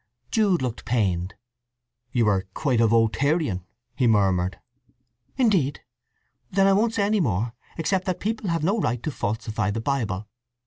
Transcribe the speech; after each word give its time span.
Jude 0.31 0.63
looked 0.63 0.83
pained. 0.83 1.35
"You 2.11 2.27
are 2.27 2.47
quite 2.55 2.79
Voltairean!" 2.79 3.63
he 3.93 4.07
murmured. 4.07 4.57
"Indeed? 5.37 5.81
Then 6.49 6.65
I 6.65 6.73
won't 6.73 6.95
say 6.95 7.03
any 7.03 7.19
more, 7.19 7.53
except 7.77 8.05
that 8.05 8.19
people 8.19 8.49
have 8.49 8.63
no 8.63 8.79
right 8.79 9.03
to 9.03 9.11
falsify 9.11 9.69
the 9.69 9.79
Bible! 9.79 10.27